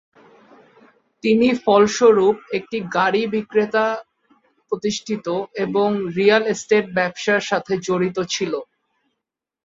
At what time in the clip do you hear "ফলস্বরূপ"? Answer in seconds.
1.63-2.35